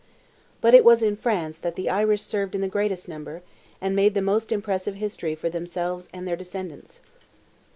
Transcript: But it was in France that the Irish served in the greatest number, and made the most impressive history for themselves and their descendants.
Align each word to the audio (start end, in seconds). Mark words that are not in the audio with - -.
But 0.61 0.73
it 0.73 0.83
was 0.83 1.03
in 1.03 1.15
France 1.15 1.59
that 1.59 1.75
the 1.75 1.87
Irish 1.87 2.23
served 2.23 2.55
in 2.55 2.61
the 2.61 2.67
greatest 2.67 3.07
number, 3.07 3.43
and 3.79 3.95
made 3.95 4.15
the 4.15 4.21
most 4.23 4.51
impressive 4.51 4.95
history 4.95 5.35
for 5.35 5.47
themselves 5.51 6.09
and 6.11 6.27
their 6.27 6.35
descendants. 6.35 7.01